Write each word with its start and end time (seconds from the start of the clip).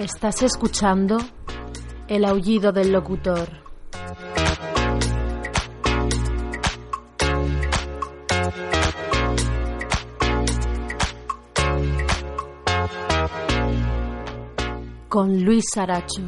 Estás 0.00 0.42
escuchando 0.42 1.18
el 2.08 2.24
aullido 2.24 2.72
del 2.72 2.90
locutor. 2.90 3.50
Con 15.10 15.44
Luis 15.44 15.66
Saracho. 15.70 16.22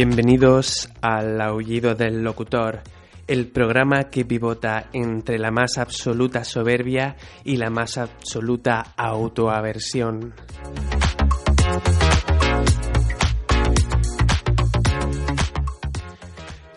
Bienvenidos 0.00 0.88
al 1.00 1.40
Aullido 1.40 1.96
del 1.96 2.22
Locutor, 2.22 2.82
el 3.26 3.48
programa 3.48 4.04
que 4.04 4.24
pivota 4.24 4.90
entre 4.92 5.40
la 5.40 5.50
más 5.50 5.76
absoluta 5.76 6.44
soberbia 6.44 7.16
y 7.42 7.56
la 7.56 7.68
más 7.68 7.98
absoluta 7.98 8.94
autoaversión. 8.96 10.34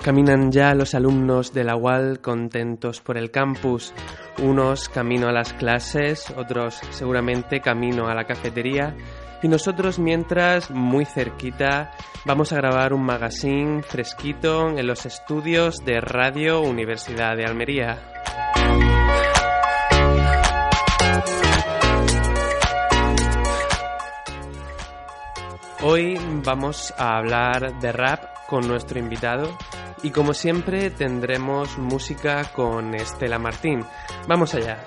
Caminan 0.03 0.51
ya 0.51 0.73
los 0.73 0.95
alumnos 0.95 1.53
de 1.53 1.63
la 1.63 1.75
UAL 1.75 2.21
contentos 2.21 3.01
por 3.01 3.19
el 3.19 3.29
campus, 3.29 3.93
unos 4.39 4.89
camino 4.89 5.27
a 5.27 5.31
las 5.31 5.53
clases, 5.53 6.33
otros 6.35 6.79
seguramente 6.89 7.61
camino 7.61 8.07
a 8.07 8.15
la 8.15 8.25
cafetería 8.25 8.95
y 9.41 9.47
nosotros 9.47 9.99
mientras, 9.99 10.69
muy 10.71 11.05
cerquita, 11.05 11.91
vamos 12.25 12.53
a 12.53 12.57
grabar 12.57 12.93
un 12.93 13.03
magazine 13.03 13.81
fresquito 13.81 14.69
en 14.69 14.85
los 14.85 15.05
estudios 15.05 15.83
de 15.83 15.99
Radio 15.99 16.61
Universidad 16.61 17.35
de 17.35 17.45
Almería. 17.45 17.99
Hoy 25.83 26.19
vamos 26.45 26.93
a 26.97 27.17
hablar 27.17 27.79
de 27.79 27.91
rap 27.91 28.23
con 28.47 28.67
nuestro 28.67 28.99
invitado 28.99 29.57
y 30.03 30.11
como 30.11 30.33
siempre 30.33 30.91
tendremos 30.91 31.77
música 31.79 32.51
con 32.53 32.93
Estela 32.93 33.39
Martín. 33.39 33.83
Vamos 34.27 34.53
allá. 34.53 34.85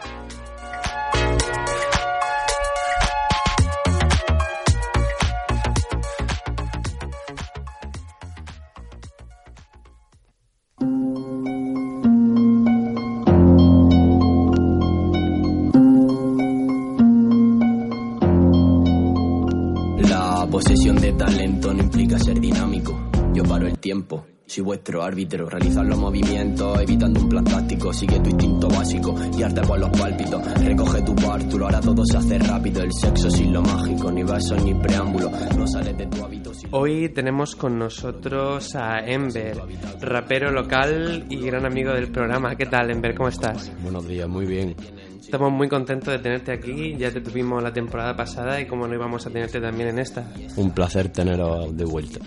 Tiempo. 23.95 24.27
Soy 24.47 24.63
vuestro 24.63 25.03
árbitro, 25.03 25.49
realizar 25.49 25.87
los 25.87 25.97
movimientos, 25.97 26.79
evitando 26.81 27.21
un 27.21 27.29
plan 27.31 27.45
táctico, 27.45 27.93
sigue 27.95 28.21
tu 28.21 28.29
instinto 28.29 28.69
básico, 28.69 29.15
guiarte 29.35 29.63
por 29.63 29.79
los 29.79 29.89
pálpitos, 29.91 30.61
recoge 30.63 31.01
tu 31.01 31.15
pártulo, 31.15 31.65
ahora 31.65 31.81
todo 31.81 32.05
se 32.05 32.19
hace 32.19 32.39
rápido, 32.41 32.83
el 32.83 32.93
sexo 32.93 33.31
sin 33.31 33.55
lo 33.55 33.63
mágico, 33.63 34.13
ni 34.13 34.23
besos 34.23 34.63
ni 34.63 34.75
preámbulo, 34.75 35.31
no 35.57 35.67
sales 35.67 35.97
de 35.97 36.07
tu 36.09 36.25
hábito 36.25 36.53
sin... 36.53 36.69
Hoy 36.73 37.09
tenemos 37.09 37.57
con 37.57 37.79
nosotros 37.79 38.75
a 38.75 38.99
Ember, 38.99 39.57
rapero 40.01 40.51
local 40.51 41.25
y 41.31 41.37
gran 41.47 41.65
amigo 41.65 41.93
del 41.93 42.11
programa. 42.11 42.55
¿Qué 42.55 42.67
tal, 42.67 42.91
Ember? 42.91 43.15
¿Cómo 43.15 43.31
estás? 43.31 43.73
Buenos 43.81 44.07
días, 44.07 44.29
muy 44.29 44.45
bien. 44.45 44.77
Estamos 45.21 45.53
muy 45.53 45.69
contentos 45.69 46.13
de 46.13 46.19
tenerte 46.19 46.53
aquí. 46.53 46.97
Ya 46.99 47.11
te 47.11 47.23
tuvimos 47.23 47.63
la 47.63 47.73
temporada 47.73 48.15
pasada 48.15 48.61
y 48.61 48.67
como 48.67 48.87
no 48.87 48.95
íbamos 48.95 49.27
a 49.27 49.31
tenerte 49.31 49.59
también 49.59 49.89
en 49.89 50.01
esta. 50.01 50.31
Un 50.57 50.71
placer 50.73 51.09
teneros 51.09 51.75
de 51.75 51.85
vuelta. 51.85 52.21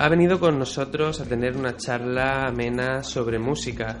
Ha 0.00 0.08
venido 0.08 0.40
con 0.40 0.58
nosotros 0.58 1.20
a 1.20 1.26
tener 1.26 1.54
una 1.58 1.76
charla 1.76 2.46
amena 2.46 3.02
sobre 3.02 3.38
música. 3.38 3.98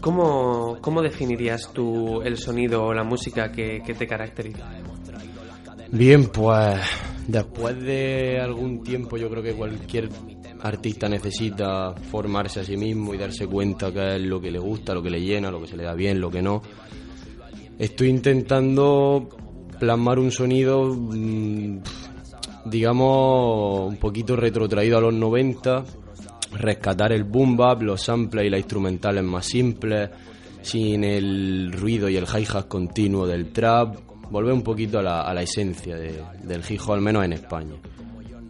¿Cómo, 0.00 0.78
cómo 0.80 1.02
definirías 1.02 1.70
tú 1.70 2.22
el 2.22 2.38
sonido 2.38 2.82
o 2.82 2.94
la 2.94 3.04
música 3.04 3.52
que, 3.52 3.82
que 3.84 3.92
te 3.92 4.06
caracteriza? 4.06 4.66
Bien, 5.90 6.28
pues 6.28 6.80
después 7.28 7.78
de 7.78 8.40
algún 8.40 8.82
tiempo 8.82 9.18
yo 9.18 9.28
creo 9.28 9.42
que 9.42 9.52
cualquier 9.52 10.08
artista 10.62 11.10
necesita 11.10 11.94
formarse 11.94 12.60
a 12.60 12.64
sí 12.64 12.78
mismo 12.78 13.12
y 13.12 13.18
darse 13.18 13.46
cuenta 13.46 13.92
qué 13.92 14.16
es 14.16 14.22
lo 14.22 14.40
que 14.40 14.50
le 14.50 14.58
gusta, 14.58 14.94
lo 14.94 15.02
que 15.02 15.10
le 15.10 15.20
llena, 15.20 15.50
lo 15.50 15.60
que 15.60 15.66
se 15.66 15.76
le 15.76 15.84
da 15.84 15.92
bien, 15.92 16.18
lo 16.18 16.30
que 16.30 16.40
no. 16.40 16.62
Estoy 17.78 18.08
intentando 18.08 19.28
plasmar 19.78 20.18
un 20.18 20.30
sonido, 20.30 20.86
mm, 20.86 21.80
digamos, 22.70 23.88
un 23.88 23.96
poquito 23.96 24.36
retrotraído 24.36 24.98
a 24.98 25.00
los 25.00 25.14
90, 25.14 25.84
rescatar 26.58 27.12
el 27.12 27.24
boom 27.24 27.56
bap, 27.56 27.82
los 27.82 28.02
samples 28.02 28.46
y 28.46 28.50
las 28.50 28.60
instrumentales 28.60 29.22
más 29.24 29.46
simples, 29.46 30.10
sin 30.62 31.04
el 31.04 31.72
ruido 31.72 32.08
y 32.08 32.16
el 32.16 32.24
hi-hat 32.24 32.66
continuo 32.68 33.26
del 33.26 33.52
trap, 33.52 33.96
volver 34.30 34.52
un 34.52 34.62
poquito 34.62 34.98
a 34.98 35.02
la, 35.02 35.20
a 35.22 35.32
la 35.34 35.42
esencia 35.42 35.96
de- 35.96 36.20
del 36.42 36.62
hip 36.68 36.80
hop, 36.86 36.94
al 36.94 37.00
menos 37.00 37.24
en 37.24 37.32
España. 37.34 37.74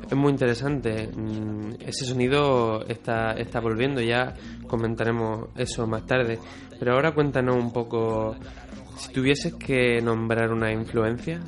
Es 0.09 0.16
muy 0.16 0.31
interesante. 0.31 1.09
Mm, 1.09 1.75
Ese 1.84 2.04
sonido 2.04 2.84
está, 2.87 3.33
está 3.33 3.60
volviendo, 3.60 4.00
ya 4.00 4.34
comentaremos 4.66 5.48
eso 5.56 5.87
más 5.87 6.06
tarde. 6.06 6.38
Pero 6.78 6.93
ahora 6.94 7.12
cuéntanos 7.12 7.56
un 7.56 7.72
poco, 7.72 8.37
si 8.98 9.12
tuvieses 9.12 9.54
que 9.54 10.00
nombrar 10.00 10.53
una 10.53 10.72
influencia 10.72 11.41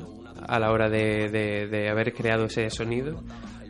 a 0.49 0.59
la 0.59 0.71
hora 0.71 0.89
de, 0.89 1.29
de- 1.69 1.89
haber 1.89 2.13
creado 2.13 2.45
ese 2.45 2.69
sonido, 2.69 3.21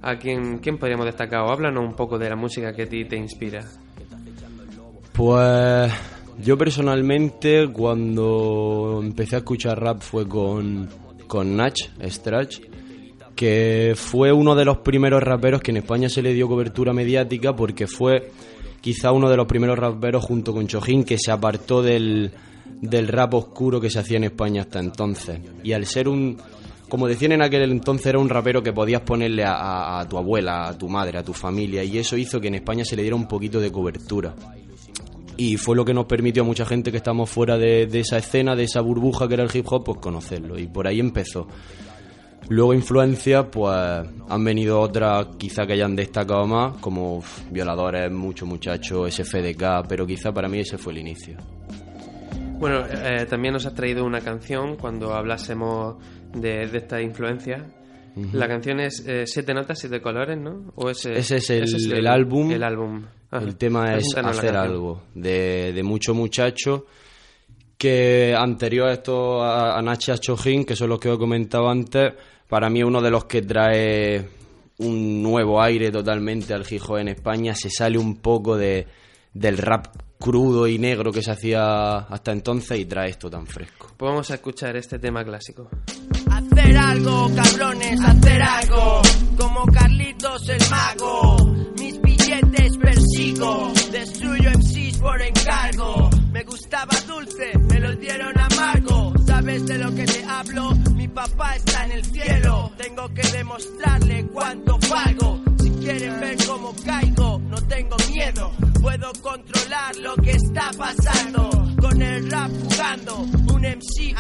¿a 0.02 0.16
quién, 0.18 0.60
quién 0.60 0.78
podríamos 0.78 1.06
destacar? 1.06 1.42
O 1.42 1.52
háblanos 1.52 1.84
un 1.84 1.94
poco 1.96 2.18
de 2.18 2.30
la 2.30 2.36
música 2.36 2.74
que 2.74 2.84
a 2.84 2.90
ti 2.90 3.06
te 3.06 3.18
inspira. 3.18 3.66
Pues 5.14 5.92
yo 6.42 6.58
personalmente 6.58 7.68
cuando 7.72 9.02
empecé 9.04 9.36
a 9.36 9.40
escuchar 9.40 9.80
rap 9.82 10.02
fue 10.02 10.28
con, 10.28 10.88
con 11.28 11.56
Nach, 11.56 11.76
Strach, 12.06 12.60
que 13.36 13.94
fue 13.96 14.32
uno 14.32 14.56
de 14.56 14.66
los 14.66 14.78
primeros 14.80 15.22
raperos 15.24 15.62
que 15.62 15.72
en 15.72 15.78
España 15.78 16.10
se 16.10 16.22
le 16.22 16.34
dio 16.34 16.48
cobertura 16.48 16.94
mediática 16.94 17.56
porque 17.56 17.88
fue 17.88 18.32
quizá 18.82 19.12
uno 19.12 19.30
de 19.30 19.36
los 19.38 19.48
primeros 19.48 19.78
raperos 19.78 20.24
junto 20.24 20.54
con 20.54 20.68
Chojín 20.68 21.04
que 21.04 21.18
se 21.18 21.32
apartó 21.32 21.82
del, 21.82 22.32
del 22.82 23.08
rap 23.10 23.34
oscuro 23.34 23.82
que 23.82 23.90
se 23.90 24.00
hacía 24.00 24.18
en 24.18 24.26
España 24.26 24.62
hasta 24.62 24.80
entonces. 24.80 25.40
Y 25.64 25.74
al 25.74 25.86
ser 25.86 26.08
un, 26.08 26.38
como 26.90 27.08
decían 27.08 27.32
en 27.34 27.42
aquel 27.42 27.72
entonces, 27.72 28.08
era 28.08 28.20
un 28.20 28.30
rapero 28.30 28.62
que 28.62 28.74
podías 28.74 29.02
ponerle 29.02 29.44
a, 29.46 30.06
tu 30.10 30.18
abuela, 30.18 30.68
a 30.68 30.78
tu 30.78 30.90
madre, 30.90 31.20
a 31.20 31.24
tu 31.24 31.34
familia, 31.34 31.84
y 31.84 31.98
eso 31.98 32.18
hizo 32.18 32.42
que 32.42 32.48
en 32.48 32.56
España 32.56 32.84
se 32.84 32.96
le 32.96 33.04
diera 33.04 33.16
un 33.16 33.28
poquito 33.28 33.60
de 33.60 33.72
cobertura 33.72 34.36
y 35.40 35.56
fue 35.56 35.74
lo 35.74 35.86
que 35.86 35.94
nos 35.94 36.06
permitió 36.06 36.44
a 36.44 36.46
mucha 36.46 36.66
gente 36.66 36.92
que 36.92 36.98
estamos 36.98 37.30
fuera 37.30 37.58
de, 37.58 37.84
esa 37.94 38.18
escena, 38.18 38.58
de 38.58 38.64
esa 38.64 38.82
burbuja 38.82 39.26
que 39.26 39.36
era 39.36 39.44
el 39.44 39.50
hip 39.54 39.66
hop, 39.70 39.86
pues 39.86 39.98
conocerlo. 40.00 40.60
Y 40.60 40.68
por 40.68 40.86
ahí 40.86 41.00
empezó. 41.00 41.48
Luego 42.50 42.74
influencia, 42.74 43.50
pues 43.50 43.74
han 44.28 44.44
venido 44.44 44.81
otras 44.81 45.28
quizá 45.38 45.66
que 45.66 45.74
hayan 45.74 45.96
destacado 45.96 46.46
más, 46.46 46.75
como 46.81 47.24
Violadores, 47.52 48.12
Mucho 48.12 48.46
Muchacho, 48.46 49.10
SFDK, 49.10 49.88
pero 49.88 50.06
quizá 50.06 50.34
para 50.34 50.50
mí 50.50 50.60
ese 50.60 50.78
fue 50.78 50.92
el 50.92 51.00
inicio. 51.00 51.38
Bueno, 52.60 52.84
eh, 52.88 53.25
también 53.30 53.54
nos 53.54 53.66
has 53.66 53.74
traído 53.74 54.04
una 54.04 54.19
canción 54.19 54.75
cuando 54.75 55.13
hablásemos 55.13 55.96
de, 56.34 56.68
de 56.68 56.78
esta 56.78 57.02
influencia. 57.02 57.66
La 58.34 58.48
canción 58.50 58.81
es 58.81 59.06
eh, 59.08 59.24
Siete 59.26 59.54
Notas, 59.54 59.80
Siete 59.80 60.02
Colores, 60.02 60.38
¿no? 60.38 60.74
¿O 60.76 60.90
ese, 60.90 61.14
Ese 61.18 61.38
es 61.38 61.50
el- 61.52 61.94
el 61.94 62.08
álbum. 62.08 62.52
El 62.52 62.64
álbum. 62.64 63.06
Ajá. 63.31 63.46
El 63.46 63.56
tema 63.56 63.96
es 63.96 64.04
hacer 64.18 64.58
algo, 64.58 65.04
de, 65.16 65.72
de 65.72 65.84
Mucho 65.84 66.14
Muchacho, 66.14 66.86
que 67.78 68.34
anterior 68.38 68.90
a 68.90 68.94
esto 68.94 69.42
a, 69.42 69.78
a 69.78 69.81
Nacha 69.81 70.18
Chojín, 70.18 70.66
que 70.66 70.76
son 70.76 70.90
los 70.90 71.00
que 71.00 71.10
os 71.10 71.16
he 71.16 71.20
comentado 71.20 71.70
antes, 71.70 72.14
para 72.50 72.70
mí 72.70 72.80
es 72.80 72.86
uno 72.86 73.02
de 73.02 73.12
los 73.12 73.25
que 73.25 73.42
trae 73.44 74.28
un 74.80 75.22
nuevo 75.24 75.62
aire 75.62 75.92
totalmente 75.92 76.54
al 76.54 76.64
hop 76.64 76.98
en 76.98 77.10
España, 77.10 77.54
se 77.56 77.70
sale 77.70 77.98
un 77.98 78.18
poco 78.18 78.58
de, 78.58 78.86
del 79.34 79.58
rap 79.58 79.88
crudo 80.20 80.68
y 80.68 80.78
negro 80.80 81.12
que 81.14 81.22
se 81.22 81.32
hacía 81.32 82.00
hasta 82.00 82.32
entonces 82.34 82.80
y 82.80 82.86
trae 82.86 83.12
esto 83.12 83.30
tan 83.30 83.46
fresco. 83.46 83.88
Pues 83.96 84.10
vamos 84.10 84.30
a 84.32 84.34
escuchar 84.36 84.75
este 84.75 85.00
tema 85.00 85.24
clásico. 85.24 85.70
Hacer 86.60 86.78
algo, 86.78 87.32
cabrones, 87.36 88.02
hacer 88.02 88.42
algo. 88.42 89.02
Como 89.38 89.66
Carlitos 89.68 90.50
el 90.50 90.70
mago. 90.70 91.38
Mis 91.80 92.02
billetes 92.02 92.78
persigo. 92.78 93.72
Destruyo 93.94 94.52
MCs 94.52 94.98
por 94.98 95.22
encargo. 95.22 96.10
Me 96.34 96.44
gustaba 96.44 96.92
dulce, 97.08 97.58
me 97.70 97.80
los 97.80 97.98
dieron 98.02 98.38
amargo. 98.38 99.14
¿Sabes 99.26 99.66
de 99.68 99.78
lo 99.78 99.96
que 99.96 100.04
te 100.04 100.26
hablo? 100.26 100.72
Mi 100.96 101.08
papá 101.08 101.56
está 101.56 101.86
en 101.86 101.92
el 101.94 102.04
cielo. 102.04 102.72
Tengo 102.78 103.08
que 103.14 103.22
demostrarle 103.22 104.28
cuánto 104.28 104.78
valgo. 104.90 105.42
Si 105.62 105.70
quieren 105.70 106.20
ver 106.20 106.38
cómo 106.46 106.76
caigo, 106.86 107.40
no 107.40 107.56
tengo 107.68 107.96
miedo. 108.12 108.52
Puedo 108.82 109.14
controlar 109.22 109.96
lo 109.96 110.14
que 110.18 110.32
está 110.32 110.72
pasando. 110.78 111.50
Con 111.80 112.02
el 112.02 112.30
rap 112.30 112.52
jugando, 112.52 113.18
un 113.54 113.62
MC 113.62 114.14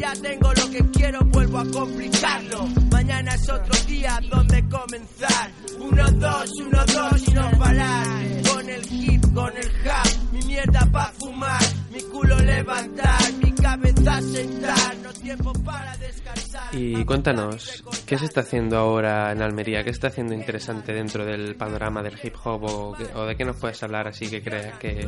ya 0.00 0.12
tengo 0.14 0.52
lo 0.54 0.70
que 0.70 0.90
quiero, 0.92 1.20
vuelvo 1.26 1.58
a 1.58 1.64
complicarlo. 1.70 2.66
Mañana 2.90 3.34
es 3.34 3.48
otro 3.48 3.84
día 3.86 4.18
donde 4.30 4.66
comenzar. 4.68 5.50
Uno, 5.78 6.10
dos, 6.12 6.50
uno, 6.58 6.84
dos 6.86 7.28
y 7.28 7.32
no 7.32 7.50
parar. 7.58 8.06
Con 8.50 8.70
el 8.70 8.82
hip, 8.90 9.22
con 9.34 9.52
el 9.56 9.84
rap, 9.84 10.06
mi 10.32 10.40
mierda 10.42 10.88
pa' 10.90 11.12
fumar, 11.18 11.62
mi 11.92 12.00
culo 12.00 12.38
levantar, 12.38 13.32
cabeza 13.70 14.20
sentar. 14.22 14.96
No 15.02 15.12
tiempo 15.12 15.52
para 15.64 15.96
descansar. 15.96 16.74
Y 16.74 17.04
cuéntanos, 17.04 17.84
¿qué 18.06 18.18
se 18.18 18.24
está 18.24 18.40
haciendo 18.40 18.76
ahora 18.76 19.30
en 19.32 19.42
Almería? 19.42 19.84
¿Qué 19.84 19.90
está 19.90 20.08
haciendo 20.08 20.34
interesante 20.34 20.92
dentro 20.92 21.24
del 21.24 21.54
panorama 21.54 22.02
del 22.02 22.14
hip 22.22 22.34
hop? 22.44 22.64
¿O, 22.64 22.96
o 23.14 23.26
de 23.26 23.36
qué 23.36 23.44
nos 23.44 23.56
puedes 23.56 23.80
hablar 23.82 24.08
así 24.08 24.28
que 24.28 24.42
creas 24.42 24.78
que... 24.78 25.06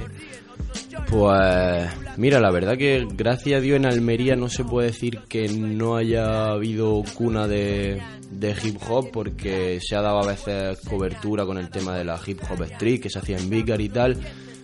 Pues 1.09 1.91
mira, 2.17 2.39
la 2.41 2.51
verdad 2.51 2.77
que 2.77 3.07
gracias 3.11 3.59
a 3.59 3.61
Dios 3.61 3.77
en 3.77 3.87
Almería 3.87 4.37
no 4.37 4.49
se 4.49 4.65
puede 4.65 4.89
decir 4.89 5.21
que 5.29 5.49
no 5.49 5.97
haya 5.97 6.51
habido 6.51 7.03
cuna 7.15 7.47
de, 7.49 8.01
de 8.31 8.57
hip 8.63 8.79
hop 8.89 9.11
porque 9.13 9.79
se 9.81 9.97
ha 9.97 10.03
dado 10.03 10.21
a 10.21 10.27
veces 10.27 10.79
cobertura 10.89 11.45
con 11.45 11.59
el 11.59 11.69
tema 11.69 11.97
de 11.97 12.05
la 12.05 12.19
hip 12.25 12.41
hop 12.49 12.63
street 12.63 13.01
que 13.01 13.11
se 13.11 13.19
hacía 13.19 13.39
en 13.39 13.51
Vicar 13.51 13.81
y 13.81 13.89
tal, 13.89 14.19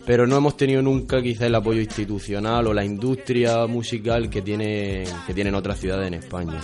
pero 0.09 0.27
no 0.27 0.39
hemos 0.39 0.57
tenido 0.57 0.81
nunca 0.81 1.21
quizá 1.21 1.45
el 1.47 1.55
apoyo 1.55 1.81
institucional 1.83 2.67
o 2.67 2.73
la 2.73 2.83
industria 2.83 3.67
musical 3.67 4.31
que, 4.31 4.41
tiene, 4.41 5.05
que 5.27 5.35
tienen 5.35 5.55
otras 5.55 5.79
ciudades 5.79 6.09
en 6.09 6.15
España. 6.15 6.59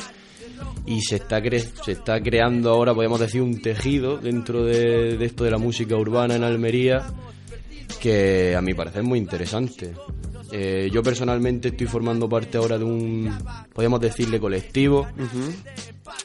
Y 0.87 1.02
se 1.02 1.17
está, 1.17 1.41
cre- 1.41 1.70
se 1.85 1.93
está 1.93 2.23
creando 2.23 2.70
ahora, 2.70 2.94
podríamos 2.94 3.20
decir, 3.20 3.43
un 3.43 3.61
tejido 3.61 4.17
dentro 4.17 4.64
de, 4.64 5.19
de 5.19 5.25
esto 5.26 5.44
de 5.44 5.50
la 5.50 5.58
música 5.58 5.94
urbana 5.94 6.37
en 6.37 6.43
Almería 6.43 7.05
que 8.00 8.55
a 8.56 8.62
mi 8.62 8.73
parecer 8.73 9.02
es 9.02 9.08
muy 9.08 9.19
interesante. 9.19 9.93
Eh, 10.50 10.88
yo 10.90 11.02
personalmente 11.02 11.69
estoy 11.69 11.87
formando 11.87 12.26
parte 12.29 12.56
ahora 12.56 12.79
de 12.79 12.85
un, 12.85 13.31
podríamos 13.75 14.00
decirle, 14.00 14.40
colectivo. 14.40 15.06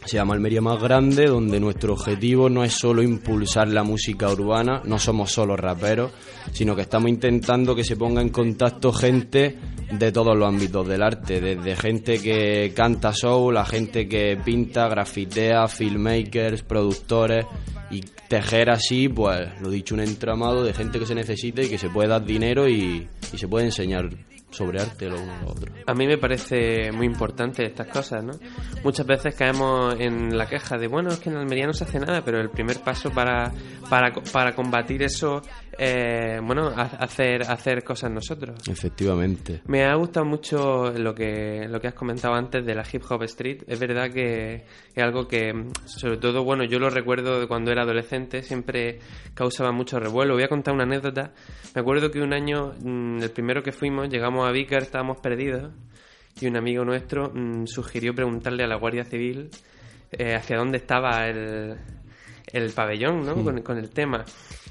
Se 0.10 0.18
llama 0.18 0.34
Almería 0.34 0.60
Más 0.60 0.82
Grande, 0.82 1.28
donde 1.28 1.60
nuestro 1.60 1.94
objetivo 1.94 2.50
no 2.50 2.64
es 2.64 2.74
solo 2.74 3.04
impulsar 3.04 3.68
la 3.68 3.84
música 3.84 4.28
urbana, 4.28 4.82
no 4.84 4.98
somos 4.98 5.32
solo 5.32 5.56
raperos, 5.56 6.12
sino 6.52 6.76
que 6.76 6.82
estamos 6.82 7.12
intentando 7.12 7.76
que 7.76 7.84
se 7.84 7.96
ponga 7.96 8.20
en 8.20 8.30
contacto 8.30 8.92
gente 8.92 9.56
de 9.92 10.12
todos 10.12 10.36
los 10.36 10.48
ámbitos 10.48 10.88
del 10.88 11.04
arte, 11.04 11.40
desde 11.40 11.76
gente 11.76 12.20
que 12.20 12.74
canta 12.76 13.14
soul, 13.14 13.56
a 13.58 13.66
gente 13.66 14.08
que 14.08 14.36
pinta, 14.44 14.88
grafitea, 14.88 15.68
filmmakers, 15.68 16.64
productores 16.64 17.46
y 17.92 18.02
tejer 18.28 18.72
así, 18.72 19.10
pues 19.10 19.62
lo 19.62 19.70
dicho, 19.70 19.94
un 19.94 20.02
entramado 20.02 20.64
de 20.64 20.74
gente 20.74 20.98
que 20.98 21.06
se 21.06 21.14
necesite 21.14 21.66
y 21.66 21.70
que 21.70 21.78
se 21.78 21.90
puede 21.90 22.10
dar 22.10 22.26
dinero 22.26 22.68
y, 22.68 23.08
y 23.32 23.38
se 23.38 23.48
puede 23.48 23.66
enseñar 23.66 24.10
sobre 24.50 24.81
arte 24.81 25.07
lo 25.07 25.22
uno 25.22 25.34
a 25.34 25.46
otro. 25.46 25.72
A 25.86 25.94
mí 25.94 26.07
me 26.07 26.18
parece 26.18 26.92
muy 26.92 27.06
importante 27.06 27.66
estas 27.66 27.88
cosas, 27.88 28.24
¿no? 28.24 28.34
Muchas 28.84 29.06
veces 29.06 29.36
caemos 29.36 29.96
en 30.00 30.38
la 30.38 30.48
queja 30.48 30.78
de, 30.78 30.88
bueno, 30.88 31.10
es 31.10 31.19
que 31.19 31.30
en 31.30 31.38
Almería 31.38 31.68
no 31.68 31.74
se 31.74 31.84
hace 31.84 32.00
nada, 32.00 32.24
pero 32.24 32.40
el 32.40 32.50
primer 32.50 32.80
paso 32.81 33.12
para, 33.12 33.51
para, 33.90 34.13
para 34.31 34.56
combatir 34.56 35.04
eso, 35.04 35.42
eh, 35.81 36.40
bueno, 36.44 36.68
ha- 36.76 36.81
hacer, 37.00 37.44
hacer 37.44 37.84
cosas 37.86 38.12
nosotros. 38.12 38.68
Efectivamente. 38.68 39.62
Me 39.68 39.86
ha 39.86 39.96
gustado 39.96 40.26
mucho 40.26 40.92
lo 40.92 41.16
que, 41.16 41.66
lo 41.70 41.80
que 41.80 41.88
has 41.88 41.94
comentado 41.94 42.34
antes 42.34 42.66
de 42.66 42.76
la 42.76 42.84
hip 42.92 43.02
hop 43.10 43.24
street. 43.24 43.64
Es 43.66 43.80
verdad 43.80 44.12
que 44.12 44.66
es 44.94 45.04
algo 45.04 45.26
que, 45.28 45.54
sobre 45.86 46.18
todo, 46.18 46.44
bueno, 46.44 46.66
yo 46.66 46.80
lo 46.80 46.90
recuerdo 46.90 47.40
de 47.40 47.48
cuando 47.48 47.72
era 47.72 47.84
adolescente, 47.84 48.44
siempre 48.44 49.00
causaba 49.34 49.72
mucho 49.72 50.00
revuelo. 50.00 50.34
Voy 50.34 50.44
a 50.44 50.50
contar 50.50 50.74
una 50.74 50.84
anécdota. 50.84 51.31
Me 51.74 51.82
acuerdo 51.82 52.12
que 52.12 52.20
un 52.22 52.34
año, 52.34 52.74
mm, 52.84 53.24
el 53.24 53.32
primero 53.32 53.64
que 53.64 53.72
fuimos, 53.72 54.10
llegamos 54.10 54.48
a 54.48 54.52
Vicar, 54.52 54.82
estábamos 54.82 55.20
perdidos, 55.22 55.72
y 56.42 56.48
un 56.48 56.58
amigo 56.58 56.84
nuestro 56.84 57.32
mm, 57.34 57.66
sugirió 57.68 58.14
preguntarle 58.14 58.64
a 58.64 58.68
la 58.68 58.75
Guardia 58.75 59.06
Civil 59.06 59.50
eh, 60.12 60.36
hacia 60.36 60.58
dónde 60.58 60.78
estaba 60.78 61.28
el, 61.28 61.75
el 62.52 62.72
pabellón, 62.72 63.25
¿no? 63.25 63.36
Con, 63.44 63.62
con 63.62 63.78
el 63.78 63.90
tema. 63.90 64.25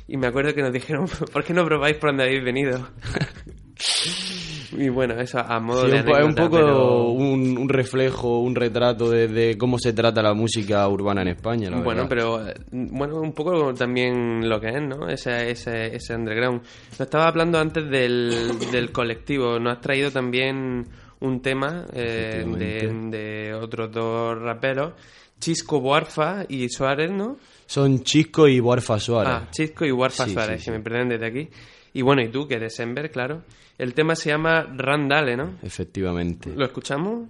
Y 0.09 0.17
me 0.17 0.27
acuerdo 0.27 0.55
que 0.55 0.63
nos 0.63 0.73
dijeron, 0.73 1.07
¿por 1.33 1.45
qué 1.45 1.53
no 1.55 1.65
probáis 1.65 1.97
por 1.97 2.11
donde 2.11 2.25
habéis 2.25 2.43
venido? 2.43 2.89
y 4.77 4.89
bueno, 4.89 5.15
eso 5.21 5.39
a 5.39 5.61
modo 5.61 5.85
Sí, 5.87 5.91
de 5.93 5.99
es 5.99 6.25
un 6.25 6.35
poco 6.35 6.57
pero- 6.57 7.09
un, 7.11 7.57
un 7.59 7.69
reflejo, 7.69 8.41
un 8.41 8.55
retrato 8.55 9.11
de, 9.11 9.29
de 9.29 9.57
cómo 9.59 9.79
se 9.79 9.93
trata 9.93 10.23
la 10.23 10.35
música 10.35 10.87
urbana 10.89 11.23
en 11.23 11.29
España, 11.29 11.71
la 11.71 11.81
Bueno, 11.81 12.09
verdad. 12.09 12.09
pero 12.09 12.41
bueno, 12.73 13.21
un 13.21 13.33
poco 13.33 13.73
también 13.75 14.49
lo 14.49 14.61
que 14.61 14.69
es, 14.69 14.83
¿no? 14.83 15.09
Ese, 15.09 15.51
ese, 15.51 15.95
ese 15.97 16.15
underground. 16.15 16.63
Nos 16.91 17.01
estaba 17.01 17.29
hablando 17.29 17.59
antes 17.59 17.89
del, 17.89 18.59
del 18.73 18.91
colectivo. 18.93 19.59
Nos 19.59 19.75
has 19.77 19.81
traído 19.81 20.11
también 20.11 20.87
un 21.21 21.41
tema 21.43 21.85
eh, 21.93 22.45
de, 22.47 22.93
de 23.11 23.55
otros 23.55 23.91
dos 23.91 24.39
raperos, 24.41 24.93
Chisco 25.41 25.81
Buarfa 25.81 26.45
y 26.49 26.69
Suárez, 26.69 27.11
¿no? 27.11 27.37
Son 27.69 28.03
Chisco 28.03 28.49
y 28.49 28.61
Borfa 28.61 28.99
Suárez. 28.99 29.33
Ah, 29.35 29.49
Chisco 29.51 29.85
y 29.85 29.91
Buarfa 29.91 30.25
Sí, 30.25 30.33
Suárez, 30.33 30.61
sí, 30.61 30.65
que 30.65 30.71
me 30.71 30.81
perdonen 30.81 31.11
desde 31.11 31.27
aquí. 31.27 31.49
Y 31.93 32.01
bueno, 32.01 32.23
y 32.23 32.29
tú, 32.29 32.49
que 32.49 32.55
eres 32.55 32.81
Ember, 32.81 33.11
claro. 33.11 33.43
El 33.77 33.93
tema 33.93 34.17
se 34.17 34.31
llama 34.31 34.67
Randale, 34.75 35.37
¿no? 35.37 35.59
Efectivamente. 35.63 36.51
¿Lo 36.57 36.65
escuchamos? 36.65 37.29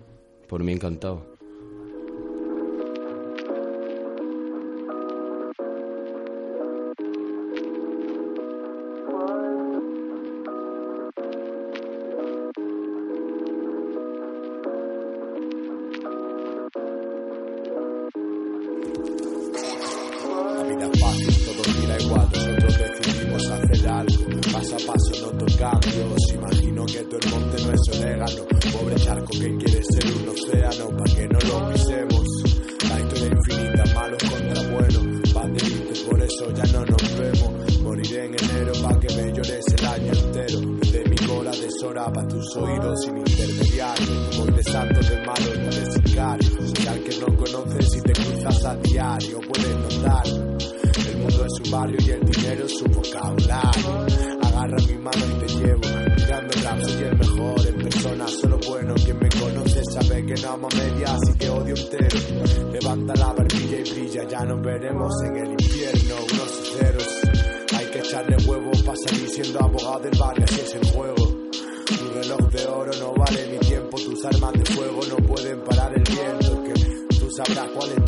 Por 0.49 0.63
mí 0.63 0.71
encantado. 0.71 1.38
Barrio 51.79 51.99
y 52.01 52.11
el 52.11 52.25
dinero 52.25 52.65
es 52.65 52.79
su 52.79 52.85
vocabulario. 52.87 54.07
Agarra 54.43 54.77
mi 54.89 54.99
mano 54.99 55.25
y 55.31 55.39
te 55.41 55.49
llevo. 55.55 55.81
Mirando 56.17 56.55
rap 56.65 56.83
soy 56.83 57.03
el 57.05 57.19
mejor 57.19 57.67
en 57.67 57.79
persona, 57.79 58.29
solo 58.29 58.59
bueno. 58.67 58.95
Quien 58.95 59.19
me 59.19 59.29
conoce 59.29 59.83
sabe 59.85 60.27
que 60.27 60.35
no 60.43 60.51
amo 60.51 60.69
media, 60.77 61.15
así 61.15 61.39
que 61.39 61.49
odio 61.49 61.75
entero. 61.77 62.19
Levanta 62.73 63.15
la 63.15 63.33
barbilla 63.33 63.79
y 63.79 63.91
brilla, 63.91 64.29
ya 64.29 64.45
nos 64.45 64.61
veremos 64.63 65.13
en 65.25 65.37
el 65.37 65.53
infierno, 65.53 66.15
unos 66.33 66.51
ceros. 66.75 67.09
Hay 67.77 67.87
que 67.87 67.99
echarle 68.01 68.37
huevo 68.45 68.71
para 68.85 68.99
salir 69.07 69.29
siendo 69.29 69.61
abogado 69.61 70.01
del 70.01 70.19
barrio, 70.19 70.45
así 70.45 70.61
es 70.61 70.75
el 70.75 70.87
juego. 70.91 71.49
Tu 71.87 72.09
reloj 72.15 72.51
de 72.51 72.67
oro 72.67 72.91
no 72.99 73.15
vale 73.15 73.47
mi 73.53 73.59
tiempo, 73.59 73.97
tus 73.99 74.25
armas 74.25 74.53
de 74.53 74.65
fuego 74.65 75.01
no 75.09 75.17
pueden 75.29 75.61
parar 75.61 75.93
el 75.95 76.03
viento. 76.03 76.63
Que 76.65 77.17
tú 77.17 77.31
sabrás 77.31 77.69
cuál 77.71 77.91
es 77.91 78.05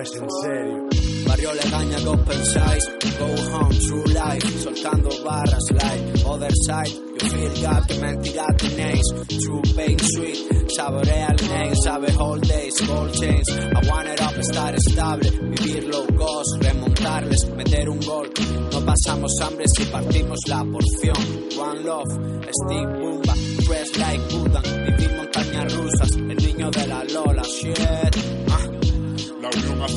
es 0.00 0.14
en 0.14 0.30
serio. 0.42 0.88
Barrio 1.26 1.52
Legaña 1.54 1.98
con 2.04 2.24
pensáis. 2.24 2.84
Go 3.18 3.26
home, 3.26 3.78
true 3.78 4.04
life. 4.06 4.62
Soltando 4.62 5.10
barras 5.24 5.64
like 5.70 6.24
Other 6.26 6.50
side. 6.66 6.88
You 6.88 7.28
feel 7.28 7.62
God 7.62 7.86
que 7.86 7.94
mentira 7.98 8.46
tenéis. 8.56 9.02
True 9.42 9.62
pain 9.74 9.98
sweet. 9.98 10.70
Saborea 10.76 11.28
el 11.28 11.48
name 11.48 11.74
Sabe 11.76 12.12
all 12.18 12.40
days 12.40 12.80
Gold 12.86 13.12
chains. 13.14 13.48
I 13.50 13.88
want 13.88 14.08
it 14.08 14.20
up 14.20 14.34
Estar 14.34 14.74
estable. 14.74 15.30
Vivir 15.30 15.84
low 15.88 16.06
cost 16.16 16.62
Remontarles 16.62 17.48
Meter 17.56 17.88
un 17.88 18.00
gol. 18.00 18.30
No 18.72 18.80
pasamos 18.84 19.32
hambre 19.42 19.64
si 19.76 19.84
partimos 19.86 20.38
la 20.46 20.64
porción. 20.64 21.16
One 21.58 21.82
love 21.84 22.12
Stick 22.50 22.88
Bumba. 23.00 23.34
Fresh 23.66 23.98
like 23.98 24.22
Buddha. 24.30 24.62
Vivir 24.62 25.16
montañas 25.16 25.74
rusas 25.74 26.12
El 26.12 26.36
niño 26.36 26.70
de 26.70 26.86
la 26.86 27.04
Lola. 27.04 27.42
Shit 27.42 28.07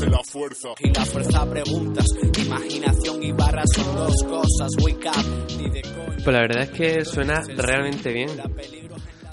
Ah 0.03 0.09
La 0.09 0.23
fuerza. 0.23 0.69
Y 0.79 0.89
la 0.89 1.05
fuerza 1.05 1.49
preguntas, 1.49 2.05
imaginación 2.43 3.21
y 3.23 3.31
barras 3.31 3.69
son 3.75 3.95
dos 3.95 4.23
cosas. 4.23 4.71
Wake 4.81 5.07
up, 5.07 5.57
ni 5.57 5.69
de 5.69 5.81
coña. 5.81 6.17
Pues 6.23 6.27
la 6.27 6.39
verdad 6.39 6.63
es 6.63 6.69
que 6.69 7.05
suena 7.05 7.41
realmente 7.55 8.11
bien. 8.11 8.29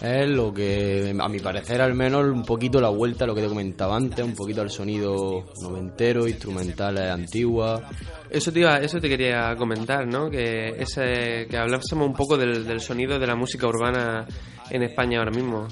Es 0.00 0.28
lo 0.28 0.52
que, 0.52 1.14
a 1.18 1.28
mi 1.28 1.40
parecer 1.40 1.80
al 1.80 1.94
menos, 1.94 2.24
un 2.24 2.44
poquito 2.44 2.80
la 2.80 2.90
vuelta 2.90 3.24
a 3.24 3.26
lo 3.26 3.34
que 3.34 3.40
te 3.42 3.48
comentaba 3.48 3.96
antes, 3.96 4.24
un 4.24 4.34
poquito 4.34 4.60
al 4.60 4.70
sonido 4.70 5.46
noventero, 5.62 6.28
instrumentales 6.28 7.10
antiguas. 7.10 7.80
Eso 8.30 8.52
te, 8.52 8.60
iba, 8.60 8.76
eso 8.76 9.00
te 9.00 9.08
quería 9.08 9.56
comentar, 9.56 10.06
¿no? 10.06 10.30
Que, 10.30 10.68
ese, 10.78 11.46
que 11.48 11.56
hablásemos 11.56 12.06
un 12.06 12.14
poco 12.14 12.36
del, 12.36 12.66
del 12.66 12.80
sonido 12.80 13.18
de 13.18 13.26
la 13.26 13.34
música 13.34 13.66
urbana 13.66 14.26
en 14.70 14.82
España 14.82 15.18
ahora 15.18 15.32
mismo. 15.32 15.66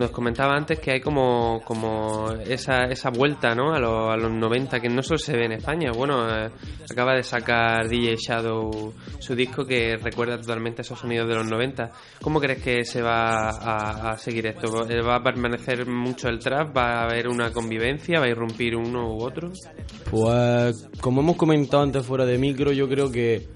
Nos 0.00 0.12
comentaba 0.12 0.56
antes 0.56 0.80
que 0.80 0.92
hay 0.92 1.00
como, 1.00 1.60
como 1.62 2.32
esa, 2.46 2.84
esa 2.84 3.10
vuelta 3.10 3.54
¿no? 3.54 3.74
a, 3.74 3.78
lo- 3.78 4.10
a 4.10 4.16
los 4.16 4.32
90 4.32 4.80
que 4.80 4.88
no 4.88 5.02
solo 5.02 5.18
se 5.18 5.36
ve 5.36 5.44
en 5.44 5.52
España. 5.52 5.90
Bueno, 5.94 6.26
eh, 6.26 6.48
acaba 6.90 7.14
de 7.14 7.22
sacar 7.22 7.86
DJ 7.86 8.16
Shadow 8.16 8.94
su 9.18 9.34
disco 9.34 9.66
que 9.66 9.98
recuerda 9.98 10.40
totalmente 10.40 10.80
esos 10.80 10.98
sonidos 10.98 11.28
de 11.28 11.34
los 11.34 11.46
90. 11.50 11.90
¿Cómo 12.22 12.40
crees 12.40 12.62
que 12.62 12.82
se 12.84 13.02
va 13.02 13.50
a, 13.50 14.12
a 14.12 14.16
seguir 14.16 14.46
esto? 14.46 14.72
¿Va 15.06 15.16
a 15.16 15.22
permanecer 15.22 15.86
mucho 15.86 16.28
el 16.28 16.38
trap? 16.38 16.74
¿Va 16.74 17.00
a 17.00 17.04
haber 17.04 17.28
una 17.28 17.52
convivencia? 17.52 18.18
¿Va 18.20 18.24
a 18.24 18.30
irrumpir 18.30 18.74
uno 18.76 19.14
u 19.14 19.22
otro? 19.22 19.52
Pues 20.10 20.88
como 21.02 21.20
hemos 21.20 21.36
comentado 21.36 21.82
antes 21.82 22.06
fuera 22.06 22.24
de 22.24 22.38
micro, 22.38 22.72
yo 22.72 22.88
creo 22.88 23.12
que 23.12 23.46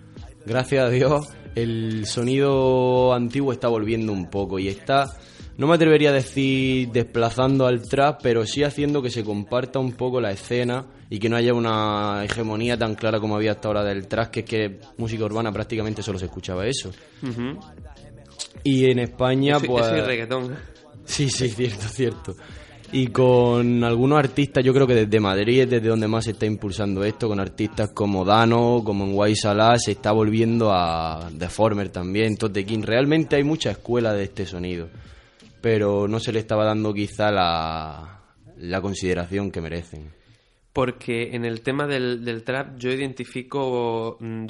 gracias 0.44 0.84
a 0.84 0.90
Dios 0.90 1.26
el 1.54 2.04
sonido 2.06 3.14
antiguo 3.14 3.52
está 3.52 3.68
volviendo 3.68 4.12
un 4.12 4.28
poco 4.28 4.58
y 4.58 4.68
está, 4.68 5.06
no 5.56 5.66
me 5.66 5.74
atrevería 5.74 6.10
a 6.10 6.12
decir 6.12 6.88
desplazando 6.90 7.66
al 7.66 7.82
trap, 7.82 8.20
pero 8.22 8.44
sí 8.46 8.62
haciendo 8.62 9.00
que 9.02 9.10
se 9.10 9.22
comparta 9.24 9.78
un 9.78 9.92
poco 9.92 10.20
la 10.20 10.32
escena 10.32 10.84
y 11.10 11.18
que 11.18 11.28
no 11.28 11.36
haya 11.36 11.54
una 11.54 12.22
hegemonía 12.24 12.76
tan 12.76 12.94
clara 12.94 13.20
como 13.20 13.36
había 13.36 13.52
hasta 13.52 13.68
ahora 13.68 13.84
del 13.84 14.06
trap, 14.08 14.30
que 14.30 14.40
es 14.40 14.46
que 14.46 14.80
música 14.96 15.24
urbana 15.24 15.52
prácticamente 15.52 16.02
solo 16.02 16.18
se 16.18 16.24
escuchaba 16.26 16.66
eso. 16.66 16.90
Y 18.62 18.86
en 18.90 18.98
España, 18.98 19.56
Eso- 19.58 19.66
pues... 19.66 19.86
eso 19.86 19.96
y 19.96 20.00
reggaetón. 20.00 20.56
Sí, 21.04 21.28
sí, 21.28 21.48
cierto, 21.48 21.86
cierto. 21.88 22.34
Y 22.92 23.08
con 23.08 23.82
algunos 23.82 24.18
artistas, 24.18 24.62
yo 24.64 24.72
creo 24.72 24.86
que 24.86 24.94
desde 24.94 25.18
Madrid 25.20 25.62
es 25.62 25.70
desde 25.70 25.88
donde 25.88 26.06
más 26.06 26.24
se 26.24 26.30
está 26.30 26.46
impulsando 26.46 27.02
esto, 27.04 27.28
con 27.28 27.40
artistas 27.40 27.90
como 27.90 28.24
Dano, 28.24 28.82
como 28.84 29.04
en 29.04 29.12
Guaysalá, 29.14 29.76
se 29.78 29.92
está 29.92 30.12
volviendo 30.12 30.70
a 30.72 31.28
Deformer 31.32 31.88
también, 31.88 32.36
Tote 32.36 32.64
King. 32.64 32.82
Realmente 32.82 33.36
hay 33.36 33.42
mucha 33.44 33.70
escuela 33.72 34.12
de 34.12 34.24
este 34.24 34.46
sonido, 34.46 34.88
pero 35.64 36.06
no 36.06 36.20
se 36.20 36.30
le 36.30 36.40
estaba 36.40 36.62
dando 36.66 36.92
quizá 36.92 37.32
la, 37.32 38.20
la 38.58 38.82
consideración 38.82 39.50
que 39.50 39.62
merecen. 39.62 40.12
Porque 40.74 41.30
en 41.34 41.46
el 41.46 41.62
tema 41.62 41.86
del, 41.86 42.22
del 42.22 42.44
trap 42.44 42.76
yo 42.76 42.90
identifico, 42.90 44.18
mm, 44.20 44.46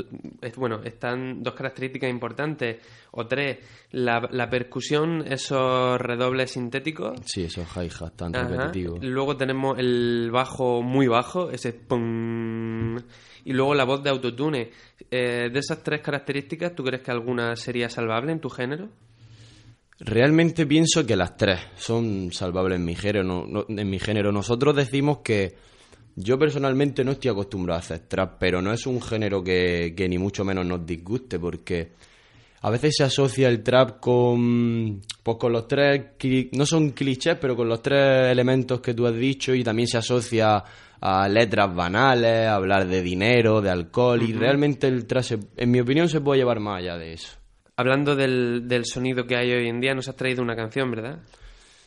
bueno, 0.56 0.80
están 0.82 1.40
dos 1.40 1.54
características 1.54 2.10
importantes, 2.10 2.78
o 3.12 3.28
tres, 3.28 3.58
la, 3.92 4.28
la 4.32 4.50
percusión, 4.50 5.24
esos 5.24 6.00
redobles 6.00 6.50
sintéticos, 6.50 7.20
Sí, 7.26 7.44
esos 7.44 7.68
hi-hats 7.76 8.16
tan 8.16 8.34
Ajá. 8.34 8.48
repetitivos. 8.48 9.04
luego 9.04 9.36
tenemos 9.36 9.78
el 9.78 10.30
bajo 10.32 10.82
muy 10.82 11.06
bajo, 11.06 11.48
ese 11.52 11.74
pum, 11.74 12.96
y 13.44 13.52
luego 13.52 13.72
la 13.76 13.84
voz 13.84 14.02
de 14.02 14.10
autotune. 14.10 14.70
Eh, 15.12 15.48
de 15.48 15.58
esas 15.60 15.80
tres 15.84 16.00
características, 16.00 16.74
¿tú 16.74 16.82
crees 16.82 17.04
que 17.04 17.12
alguna 17.12 17.54
sería 17.54 17.88
salvable 17.88 18.32
en 18.32 18.40
tu 18.40 18.48
género? 18.50 18.88
Realmente 20.00 20.66
pienso 20.66 21.06
que 21.06 21.16
las 21.16 21.36
tres 21.36 21.60
son 21.76 22.32
salvables 22.32 22.78
en 22.78 22.84
mi 22.84 22.94
género. 22.94 23.24
no- 23.24 23.46
no- 23.46 23.64
en 23.68 23.88
mi 23.88 23.98
género. 23.98 24.32
Nosotros 24.32 24.74
decimos 24.74 25.18
que 25.18 25.54
yo 26.16 26.38
personalmente 26.38 27.04
no 27.04 27.12
estoy 27.12 27.30
acostumbrado 27.30 27.78
a 27.78 27.80
hacer 27.82 28.00
trap, 28.00 28.36
pero 28.38 28.60
no 28.60 28.72
es 28.72 28.86
un 28.86 29.00
género 29.00 29.42
que, 29.42 29.94
que 29.96 30.08
ni 30.08 30.18
mucho 30.18 30.44
menos 30.44 30.66
nos 30.66 30.84
disguste, 30.84 31.38
porque 31.38 31.92
a 32.62 32.70
veces 32.70 32.94
se 32.96 33.04
asocia 33.04 33.48
el 33.48 33.62
trap 33.62 34.00
con, 34.00 35.00
pues 35.22 35.36
con 35.38 35.52
los 35.52 35.68
tres, 35.68 36.02
no 36.52 36.64
son 36.66 36.90
clichés, 36.90 37.36
pero 37.40 37.54
con 37.56 37.68
los 37.68 37.82
tres 37.82 38.30
elementos 38.32 38.80
que 38.80 38.94
tú 38.94 39.06
has 39.06 39.14
dicho 39.14 39.54
y 39.54 39.62
también 39.62 39.86
se 39.88 39.98
asocia 39.98 40.62
a 41.00 41.28
letras 41.28 41.74
banales, 41.74 42.46
a 42.46 42.54
hablar 42.54 42.86
de 42.88 43.02
dinero, 43.02 43.60
de 43.60 43.70
alcohol 43.70 44.22
y 44.22 44.32
realmente 44.32 44.86
el 44.88 45.06
trap, 45.06 45.22
se- 45.22 45.38
en 45.56 45.70
mi 45.70 45.80
opinión, 45.80 46.08
se 46.08 46.20
puede 46.20 46.40
llevar 46.40 46.58
más 46.60 46.78
allá 46.78 46.96
de 46.96 47.12
eso. 47.12 47.36
Hablando 47.76 48.14
del, 48.14 48.68
del 48.68 48.84
sonido 48.86 49.26
que 49.26 49.36
hay 49.36 49.50
hoy 49.52 49.68
en 49.68 49.80
día, 49.80 49.94
nos 49.94 50.08
has 50.08 50.16
traído 50.16 50.42
una 50.42 50.54
canción, 50.56 50.90
¿verdad? 50.90 51.18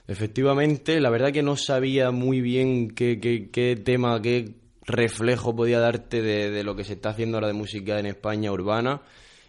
Efectivamente, 0.07 0.99
la 1.01 1.09
verdad 1.09 1.31
que 1.31 1.43
no 1.43 1.55
sabía 1.57 2.11
muy 2.11 2.41
bien 2.41 2.89
qué, 2.91 3.19
qué- 3.19 3.75
tema, 3.83 4.21
qué 4.21 4.53
reflejo 4.85 5.55
podía 5.55 5.79
darte 5.79 6.21
de, 6.21 6.49
de 6.49 6.63
lo 6.63 6.75
que 6.75 6.83
se 6.85 6.93
está 6.93 7.09
haciendo 7.09 7.37
ahora 7.37 7.47
de 7.47 7.53
música 7.53 7.99
en 7.99 8.05
España 8.05 8.51
urbana. 8.51 9.01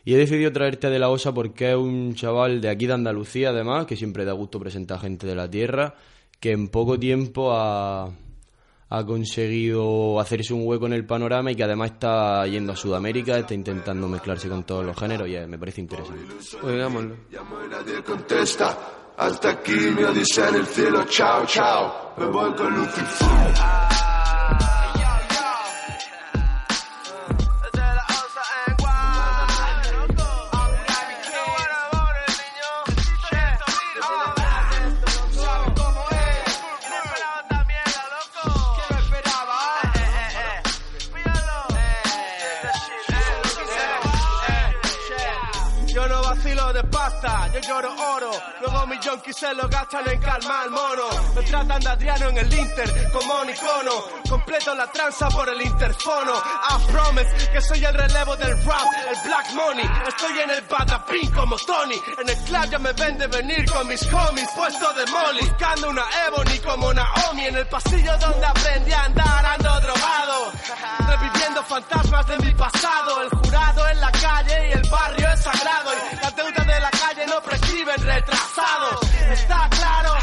Y 0.04 0.14
he 0.14 0.16
decidido 0.16 0.52
traerte 0.52 0.86
a 0.86 0.90
De 0.90 0.98
La 0.98 1.10
Osa 1.10 1.32
porque 1.32 1.70
es 1.70 1.76
un 1.76 2.14
chaval 2.14 2.60
de 2.60 2.70
aquí 2.70 2.86
de 2.86 2.94
Andalucía, 2.94 3.50
además, 3.50 3.86
que 3.86 3.94
siempre 3.96 4.24
da 4.24 4.32
gusto 4.32 4.58
presentar 4.58 4.98
gente 5.00 5.26
de 5.26 5.34
la 5.34 5.48
tierra, 5.50 5.94
que 6.40 6.52
en 6.52 6.68
poco 6.68 6.98
tiempo 6.98 7.52
ha, 7.52 8.10
ha 8.90 9.04
conseguido 9.04 10.18
hacerse 10.18 10.54
un 10.54 10.66
hueco 10.66 10.86
en 10.86 10.94
el 10.94 11.04
panorama 11.04 11.52
y 11.52 11.56
que 11.56 11.64
además 11.64 11.92
está 11.92 12.46
yendo 12.46 12.72
a 12.72 12.76
Sudamérica, 12.76 13.38
está 13.38 13.54
intentando 13.54 14.08
mezclarse 14.08 14.48
con 14.48 14.64
todos 14.64 14.84
los 14.84 14.96
géneros 14.96 15.28
y 15.28 15.36
eh, 15.36 15.46
me 15.46 15.58
parece 15.58 15.80
interesante. 15.80 16.34
Oigámoslo. 16.62 17.14
Llamo 17.30 17.56
y 17.64 17.68
nadie 17.68 18.02
contesta. 18.02 18.76
Hasta 19.16 19.50
aquí 19.50 19.72
mi 19.72 20.04
odisea 20.04 20.48
en 20.48 20.54
el 20.54 20.66
cielo. 20.66 21.04
Chao, 21.04 21.44
chao. 21.46 22.14
Me 22.16 22.26
voy 22.26 22.54
con 22.54 22.74
Lucifer. 22.74 23.97
Yonkis 49.08 49.36
se 49.36 49.54
lo 49.54 49.66
gastan 49.68 50.06
en 50.06 50.20
calmar 50.20 50.64
al 50.64 50.70
mono. 50.70 51.04
Me 51.34 51.42
tratan 51.42 51.80
de 51.80 51.88
Adriano 51.88 52.28
en 52.28 52.36
el 52.36 52.52
Inter 52.52 53.10
como 53.10 53.40
un 53.40 53.48
icono. 53.48 54.04
Completo 54.28 54.74
la 54.74 54.86
tranza 54.92 55.30
por 55.30 55.48
el 55.48 55.62
interfono. 55.62 56.34
I 56.34 56.92
promise 56.92 57.48
que 57.50 57.60
soy 57.62 57.82
el 57.86 57.94
relevo 57.94 58.36
del 58.36 58.62
rap, 58.64 58.86
el 59.08 59.16
black 59.24 59.50
money. 59.54 59.88
Estoy 60.08 60.38
en 60.40 60.50
el 60.50 60.62
patapín 60.64 61.30
como 61.32 61.56
Tony. 61.56 61.98
En 62.20 62.28
el 62.28 62.36
club 62.36 62.70
ya 62.70 62.78
me 62.78 62.92
ven 62.92 63.16
de 63.16 63.26
venir 63.28 63.70
con 63.70 63.88
mis 63.88 64.02
homies. 64.12 64.48
Puesto 64.54 64.92
de 64.92 65.06
molly, 65.06 65.40
buscando 65.40 65.88
una 65.88 66.04
Ebony 66.26 66.58
como 66.58 66.92
Naomi. 66.92 67.46
En 67.46 67.56
el 67.56 67.66
pasillo 67.66 68.14
donde 68.18 68.44
aprendí 68.44 68.92
a 68.92 69.04
andar 69.04 69.46
ando 69.46 69.80
drogado. 69.80 70.52
Reviviendo 71.08 71.62
fantasmas 71.62 72.26
de 72.26 72.36
mi 72.40 72.52
pasado. 72.52 73.22
El 73.22 73.30
jurado 73.30 73.88
en 73.88 74.00
la 74.02 74.12
calle 74.12 74.68
y 74.68 74.72
el 74.72 74.90
barrio 74.90 75.28
es 75.32 75.40
sagrado. 75.40 75.92
Y 76.12 76.16
las 76.16 76.36
deudas 76.36 76.66
de 76.66 76.80
la 76.80 76.90
prescriben 77.88 78.16
retrasados. 78.16 79.12
Está 79.30 79.68
claro, 79.70 80.14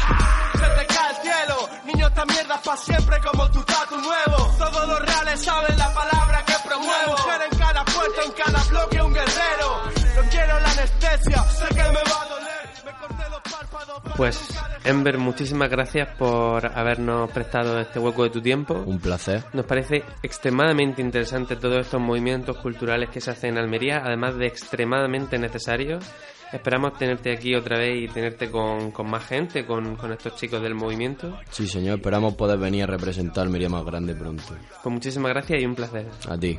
se 0.52 0.80
te 0.80 0.86
cae 0.86 1.10
el 1.10 1.16
cielo. 1.16 1.68
Niño, 1.84 2.06
esta 2.06 2.24
mierda 2.26 2.54
es 2.54 2.60
pa' 2.60 2.76
siempre 2.76 3.20
como 3.20 3.50
tu 3.50 3.62
tatu 3.62 3.96
nuevo. 3.96 4.54
Todos 4.58 4.88
los 4.88 5.00
reales 5.00 5.44
saben 5.44 5.78
la 5.78 5.92
palabra 5.92 6.44
que 6.44 6.54
promuevo. 6.66 7.10
Mujer 7.12 7.40
en 7.50 7.58
cada 7.58 7.84
puerto, 7.84 8.22
en 8.24 8.32
cada 8.32 8.64
bloque 8.64 9.02
un 9.02 9.14
guerrero. 9.14 9.82
No 10.16 10.30
quiero 10.30 10.60
la 10.60 10.70
anestesia, 10.70 11.42
sé 11.44 11.68
que 11.68 11.82
me 11.82 11.82
va 11.82 12.22
a 12.22 12.28
doler. 12.28 12.56
Me 12.84 12.92
corté 12.92 13.30
los 13.30 13.40
párpados. 13.40 14.02
Pues, 14.16 14.48
Ember, 14.84 15.18
muchísimas 15.18 15.68
gracias 15.68 16.08
por 16.16 16.64
habernos 16.66 17.30
prestado 17.30 17.80
este 17.80 17.98
hueco 17.98 18.24
de 18.24 18.30
tu 18.30 18.40
tiempo. 18.40 18.74
Un 18.74 18.98
placer. 18.98 19.44
Nos 19.52 19.66
parece 19.66 20.04
extremadamente 20.22 21.02
interesante 21.02 21.56
todos 21.56 21.80
estos 21.80 22.00
movimientos 22.00 22.56
culturales 22.58 23.10
que 23.10 23.20
se 23.20 23.30
hacen 23.30 23.50
en 23.50 23.58
Almería, 23.58 24.02
además 24.04 24.36
de 24.36 24.46
extremadamente 24.46 25.38
necesarios. 25.38 26.04
Esperamos 26.52 26.96
tenerte 26.96 27.32
aquí 27.32 27.54
otra 27.54 27.78
vez 27.78 28.04
y 28.04 28.08
tenerte 28.08 28.50
con, 28.50 28.90
con 28.92 29.10
más 29.10 29.24
gente, 29.26 29.66
con, 29.66 29.96
con 29.96 30.12
estos 30.12 30.36
chicos 30.36 30.62
del 30.62 30.74
movimiento. 30.74 31.38
Sí, 31.50 31.66
señor, 31.66 31.98
esperamos 31.98 32.34
poder 32.34 32.58
venir 32.58 32.84
a 32.84 32.86
representar 32.86 33.44
Almería 33.44 33.68
más 33.68 33.84
grande 33.84 34.14
pronto. 34.14 34.54
Pues 34.82 34.92
muchísimas 34.92 35.32
gracias 35.32 35.60
y 35.60 35.66
un 35.66 35.74
placer. 35.74 36.06
A 36.28 36.38
ti. 36.38 36.58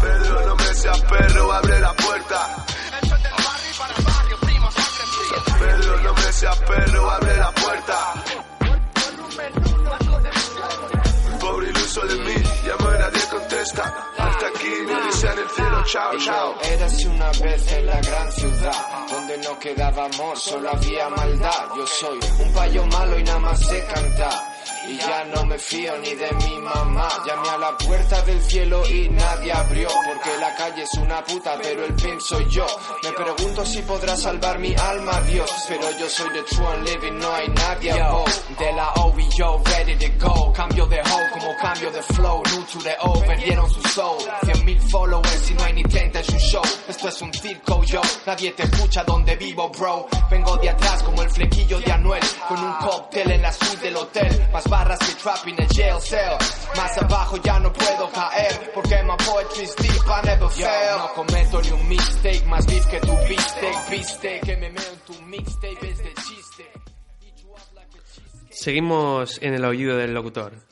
Pedro, 0.00 0.46
no 0.46 0.56
me 0.56 0.74
seas 0.74 1.02
perro, 1.02 1.52
abre 1.52 1.80
la 1.80 1.92
puerta. 1.92 2.66
Pedro, 5.58 6.02
no 6.02 6.14
me 6.14 6.32
seas 6.32 6.58
perro, 6.60 7.10
abre 7.10 7.36
la 7.36 7.50
puerta. 7.52 8.24
Pobre 11.40 11.68
iluso 11.70 12.00
de 12.06 12.16
mí, 12.16 12.34
llamo 12.66 12.94
y 12.94 12.98
nadie 12.98 13.20
contesta. 13.30 14.08
Aquí 14.68 14.76
en 14.82 15.38
el 15.38 15.48
cielo. 15.48 15.84
Chao, 15.86 16.18
chao. 16.18 16.54
Érase 16.62 17.08
una 17.08 17.30
vez 17.30 17.72
en 17.72 17.86
la 17.86 18.00
gran 18.00 18.32
ciudad, 18.32 19.08
donde 19.10 19.38
no 19.38 19.58
quedaba 19.58 20.04
amor, 20.04 20.36
solo 20.36 20.70
había 20.70 21.08
maldad. 21.08 21.68
Yo 21.76 21.86
soy 21.86 22.18
un 22.40 22.52
payo 22.52 22.86
malo 22.86 23.18
y 23.18 23.22
nada 23.22 23.38
más 23.38 23.60
sé 23.60 23.84
cantar. 23.86 24.47
Y 24.88 24.96
ya 24.96 25.24
no 25.24 25.44
me 25.44 25.58
fío 25.58 25.96
ni 25.98 26.14
de 26.14 26.32
mi 26.32 26.58
mamá. 26.58 27.08
Llamé 27.26 27.48
a 27.50 27.58
la 27.58 27.76
puerta 27.76 28.22
del 28.22 28.40
cielo 28.42 28.82
y 28.88 29.08
nadie 29.10 29.52
abrió, 29.52 29.88
porque 30.06 30.38
la 30.40 30.54
calle 30.54 30.82
es 30.82 30.94
una 30.94 31.22
puta, 31.24 31.58
pero 31.62 31.84
el 31.84 31.94
pimp 31.94 32.20
soy 32.20 32.46
yo. 32.48 32.66
Me 33.02 33.12
pregunto 33.12 33.64
si 33.66 33.82
podrá 33.82 34.16
salvar 34.16 34.58
mi 34.58 34.74
alma, 34.74 35.20
Dios, 35.22 35.50
pero 35.68 35.90
yo 35.98 36.08
soy 36.08 36.30
the 36.32 36.42
true 36.42 36.66
and 36.66 36.88
living, 36.88 37.18
no 37.18 37.32
hay 37.34 37.48
nadie 37.48 37.92
a 37.92 38.08
De 38.58 38.72
la 38.72 38.92
OVO, 38.94 39.62
ready 39.64 39.96
to 39.96 40.26
go, 40.26 40.52
cambio 40.52 40.86
de 40.86 41.00
hoe 41.00 41.30
como 41.32 41.56
cambio 41.56 41.90
de 41.90 42.02
flow, 42.02 42.42
new 42.50 42.64
to 42.64 42.78
the 42.78 42.96
O, 43.00 43.20
perdieron 43.20 43.68
su 43.70 43.82
soul. 43.88 44.18
Cien 44.44 44.64
mil 44.64 44.80
followers 44.80 45.50
y 45.50 45.54
no 45.54 45.64
hay 45.64 45.72
ni 45.74 45.82
30 45.82 46.18
en 46.18 46.24
su 46.24 46.38
show. 46.38 46.62
Esto 46.88 47.08
es 47.08 47.22
un 47.22 47.32
circo, 47.32 47.82
yo, 47.84 48.00
nadie 48.26 48.52
te 48.52 48.62
escucha 48.64 49.04
donde 49.04 49.36
vivo, 49.36 49.68
bro. 49.70 50.06
Vengo 50.30 50.56
de 50.56 50.70
atrás 50.70 51.02
como 51.02 51.22
el 51.22 51.30
flequillo 51.30 51.78
de 51.80 51.92
Anuel, 51.92 52.22
con 52.48 52.58
un 52.58 52.72
cóctel 52.74 53.30
en 53.30 53.42
la 53.42 53.52
suite 53.52 53.84
del 53.84 53.96
hotel, 53.96 54.48
más 54.52 54.64
barras 54.78 54.98
que 54.98 55.14
trap 55.14 55.46
in 55.48 55.56
el 55.58 55.68
jail 55.68 56.00
cell. 56.00 56.36
Más 56.76 56.98
abajo 56.98 57.36
ya 57.38 57.58
no 57.58 57.72
puedo 57.72 58.10
caer, 58.12 58.70
porque 58.74 59.02
my 59.02 59.16
poetry's 59.16 59.74
deep, 59.76 60.06
I 60.06 60.26
never 60.26 60.48
fail. 60.48 60.98
No 60.98 61.14
cometo 61.14 61.62
ni 61.62 61.70
un 61.70 61.88
mistake, 61.88 62.44
más 62.46 62.66
beef 62.66 62.86
que 62.86 63.00
tu 63.00 63.14
beefsteak, 63.28 63.90
viste 63.90 64.40
que 64.40 64.56
me 64.56 64.70
meo 64.70 64.92
en 64.92 65.00
tu 65.00 65.22
mixtape 65.22 65.90
es 65.90 65.98
de 65.98 66.14
chiste. 66.14 66.64
Seguimos 68.50 69.38
en 69.42 69.54
el 69.54 69.64
aullido 69.64 69.96
del 69.96 70.14
locutor. 70.14 70.67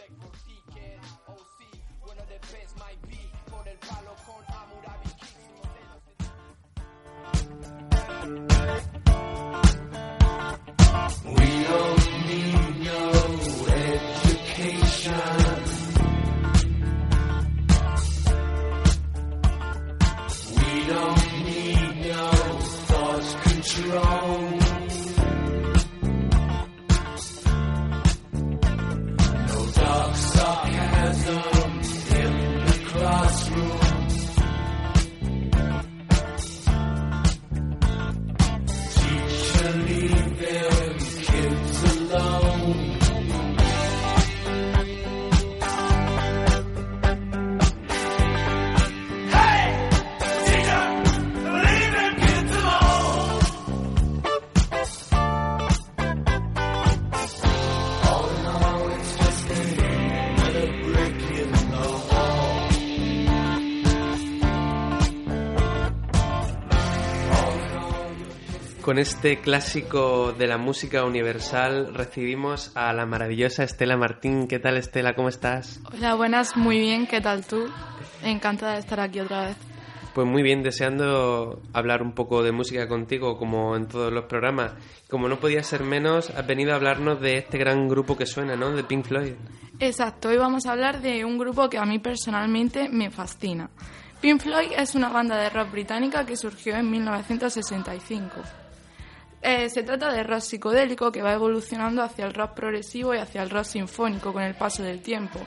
wrong. 23.89 24.56
Con 68.97 69.03
este 69.03 69.41
clásico 69.43 70.33
de 70.33 70.47
la 70.47 70.57
música 70.57 71.05
universal 71.05 71.93
recibimos 71.93 72.75
a 72.75 72.95
la 72.95 73.05
maravillosa 73.05 73.63
Estela 73.63 73.99
Martín. 73.99 74.49
¿Qué 74.49 74.59
tal 74.59 74.79
Estela? 74.79 75.15
¿Cómo 75.15 75.29
estás? 75.29 75.81
Hola, 75.93 76.15
buenas, 76.15 76.57
muy 76.57 76.79
bien, 76.79 77.07
¿qué 77.07 77.21
tal 77.21 77.45
tú? 77.45 77.69
Encantada 78.23 78.73
de 78.73 78.79
estar 78.79 78.99
aquí 78.99 79.21
otra 79.21 79.49
vez. 79.49 79.57
Pues 80.15 80.27
muy 80.27 80.43
bien, 80.43 80.63
deseando 80.63 81.61
hablar 81.75 82.01
un 82.01 82.13
poco 82.13 82.43
de 82.43 82.53
música 82.53 82.89
contigo, 82.89 83.37
como 83.37 83.77
en 83.77 83.87
todos 83.87 84.11
los 84.11 84.25
programas. 84.25 84.73
Como 85.11 85.29
no 85.29 85.41
podía 85.41 85.63
ser 85.63 85.83
menos, 85.83 86.31
has 86.31 86.47
venido 86.47 86.73
a 86.73 86.77
hablarnos 86.77 87.21
de 87.21 87.37
este 87.37 87.59
gran 87.59 87.91
grupo 87.91 88.17
que 88.17 88.25
suena, 88.25 88.57
¿no? 88.57 88.71
De 88.71 88.83
Pink 88.83 89.05
Floyd. 89.05 89.35
Exacto, 89.79 90.31
hoy 90.31 90.39
vamos 90.39 90.65
a 90.65 90.73
hablar 90.73 91.03
de 91.03 91.23
un 91.27 91.37
grupo 91.37 91.69
que 91.69 91.77
a 91.77 91.85
mí 91.85 91.99
personalmente 91.99 92.89
me 92.89 93.11
fascina. 93.11 93.69
Pink 94.23 94.41
Floyd 94.41 94.73
es 94.75 94.95
una 94.95 95.11
banda 95.11 95.37
de 95.37 95.51
rock 95.51 95.71
británica 95.71 96.25
que 96.25 96.35
surgió 96.35 96.77
en 96.77 96.91
1965. 96.91 98.41
Eh, 99.43 99.69
se 99.69 99.83
trata 99.83 100.11
de 100.11 100.23
rock 100.23 100.41
psicodélico 100.41 101.13
que 101.13 101.23
va 101.23 101.33
evolucionando 101.33 102.03
hacia 102.03 102.27
el 102.27 102.35
rock 102.35 102.55
progresivo 102.55 103.15
y 103.15 103.19
hacia 103.19 103.43
el 103.43 103.51
rock 103.51 103.65
sinfónico 103.65 104.33
con 104.33 104.43
el 104.43 104.55
paso 104.55 104.83
del 104.83 105.01
tiempo. 105.03 105.41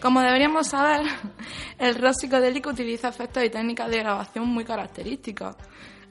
Como 0.00 0.20
deberíamos 0.20 0.68
saber, 0.68 1.02
el 1.78 1.94
rock 1.94 2.14
psicodélico 2.14 2.70
utiliza 2.70 3.08
efectos 3.08 3.44
y 3.44 3.50
técnicas 3.50 3.90
de 3.90 3.98
grabación 3.98 4.48
muy 4.48 4.64
características. 4.64 5.56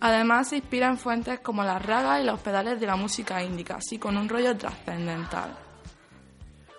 Además, 0.01 0.49
se 0.49 0.57
inspira 0.57 0.87
en 0.87 0.97
fuentes 0.97 1.39
como 1.41 1.63
las 1.63 1.85
ragas 1.85 2.21
y 2.21 2.25
los 2.25 2.39
pedales 2.39 2.79
de 2.79 2.87
la 2.87 2.95
música 2.95 3.43
índica, 3.43 3.75
así 3.75 3.97
con 3.97 4.15
un 4.15 4.29
rollo 4.29 4.55
trascendental. 4.55 5.57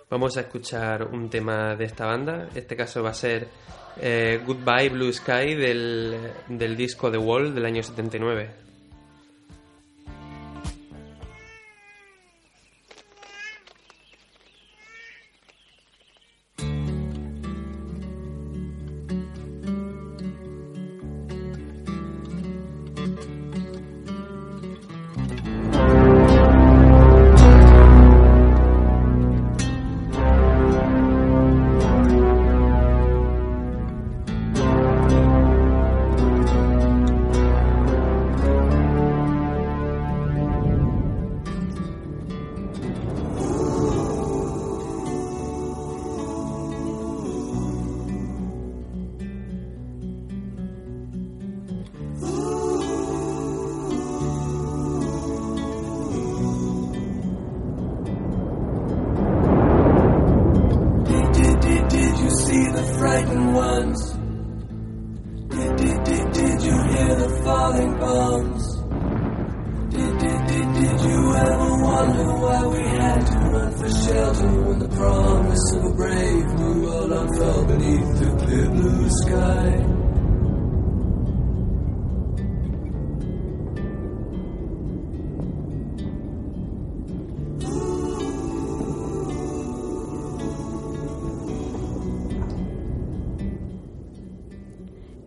Vamos 0.08 0.36
a 0.36 0.40
escuchar 0.40 1.04
un 1.04 1.28
tema 1.28 1.76
de 1.76 1.84
esta 1.84 2.06
banda. 2.06 2.48
Este 2.54 2.74
caso 2.74 3.02
va 3.02 3.10
a 3.10 3.14
ser 3.14 3.48
eh, 4.00 4.40
Goodbye 4.44 4.88
Blue 4.88 5.12
Sky 5.12 5.54
del, 5.54 6.32
del 6.48 6.76
disco 6.76 7.10
The 7.10 7.18
Wall 7.18 7.54
del 7.54 7.66
año 7.66 7.82
79. 7.82 8.69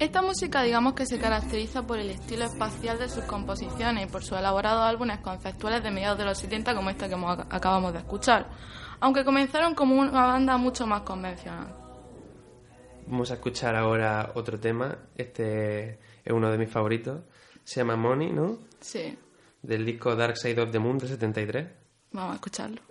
Esta 0.03 0.21
música 0.21 0.61
digamos 0.63 0.93
que 0.93 1.05
se 1.05 1.17
caracteriza 1.17 1.87
por 1.87 1.97
el 1.97 2.09
estilo 2.09 2.43
espacial 2.43 2.99
de 2.99 3.07
sus 3.07 3.23
composiciones 3.23 4.05
y 4.05 4.11
por 4.11 4.21
sus 4.23 4.37
elaborados 4.37 4.83
álbumes 4.83 5.19
conceptuales 5.19 5.81
de 5.81 5.91
mediados 5.91 6.17
de 6.17 6.25
los 6.25 6.37
70 6.37 6.75
como 6.75 6.89
esta 6.89 7.07
que 7.07 7.15
acabamos 7.49 7.93
de 7.93 7.99
escuchar, 7.99 8.49
aunque 9.03 9.25
comenzaron 9.25 9.75
como 9.75 9.95
una 9.99 10.11
banda 10.27 10.55
mucho 10.57 10.87
más 10.87 11.01
convencional. 11.01 11.75
Vamos 13.05 13.31
a 13.31 13.33
escuchar 13.33 13.75
ahora 13.75 14.31
otro 14.35 14.57
tema. 14.57 14.97
Este 15.17 15.99
es 16.23 16.31
uno 16.31 16.49
de 16.49 16.57
mis 16.57 16.69
favoritos. 16.69 17.21
Se 17.65 17.81
llama 17.81 17.97
Money, 17.97 18.31
¿no? 18.31 18.57
Sí, 18.79 19.17
Del 19.61 19.85
disco 19.85 20.15
Dark 20.15 20.37
Side 20.37 20.61
of 20.61 20.71
the 20.71 20.79
Moon 20.79 20.97
de 20.99 21.07
73. 21.09 21.67
vamos 22.13 22.31
a 22.31 22.35
escucharlo. 22.35 22.81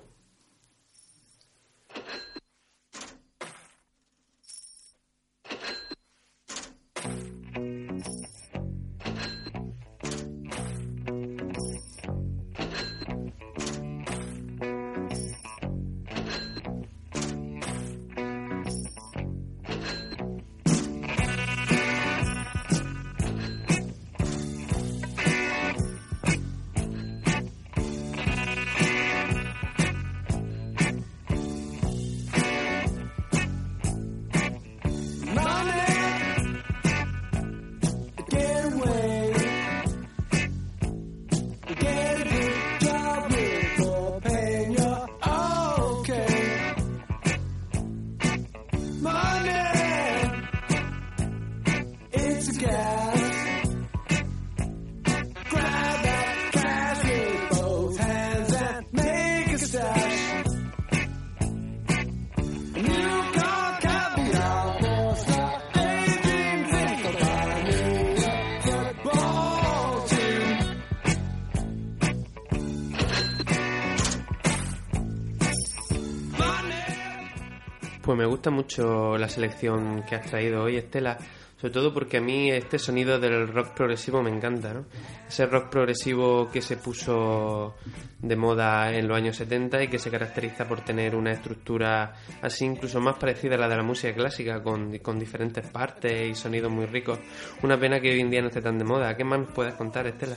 Pues 78.13 78.19
me 78.19 78.27
gusta 78.27 78.51
mucho 78.51 79.17
la 79.17 79.27
selección 79.27 80.03
que 80.03 80.17
has 80.17 80.27
traído 80.27 80.65
hoy, 80.65 80.77
Estela, 80.77 81.17
sobre 81.57 81.73
todo 81.73 81.95
porque 81.95 82.19
a 82.19 82.21
mí 82.21 82.51
este 82.51 82.79
sonido 82.79 83.19
del 83.19 83.49
rock 83.49 83.73
progresivo 83.73 84.23
me 84.23 84.29
encanta, 84.29 84.75
¿no? 84.75 84.85
Ese 85.27 85.47
rock 85.47 85.71
progresivo 85.71 86.51
que 86.51 86.61
se 86.61 86.77
puso 86.77 87.75
de 88.19 88.37
moda 88.37 88.93
en 88.93 89.09
los 89.09 89.17
años 89.17 89.35
70 89.37 89.85
y 89.85 89.89
que 89.89 89.99
se 89.99 90.11
caracteriza 90.11 90.69
por 90.69 90.83
tener 90.83 91.17
una 91.17 91.33
estructura 91.33 92.13
así 92.43 92.67
incluso 92.67 93.01
más 93.01 93.17
parecida 93.17 93.55
a 93.55 93.59
la 93.59 93.69
de 93.71 93.77
la 93.77 93.83
música 93.83 94.13
clásica, 94.13 94.63
con, 94.63 94.99
con 94.99 95.19
diferentes 95.19 95.67
partes 95.69 96.33
y 96.33 96.35
sonidos 96.35 96.71
muy 96.71 96.85
ricos. 96.85 97.19
Una 97.63 97.81
pena 97.81 97.99
que 97.99 98.11
hoy 98.11 98.21
en 98.21 98.29
día 98.29 98.43
no 98.43 98.49
esté 98.49 98.61
tan 98.61 98.77
de 98.77 98.85
moda. 98.85 99.17
¿Qué 99.17 99.25
más 99.25 99.39
nos 99.39 99.53
puedes 99.53 99.73
contar, 99.73 100.07
Estela? 100.07 100.37